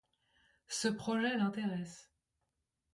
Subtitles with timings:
[0.67, 2.09] Ce projet l’intéresse.